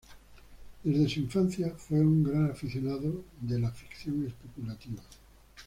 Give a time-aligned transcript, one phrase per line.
[0.83, 5.03] Desde su infancia fue un gran aficionado de la ficción especulativa.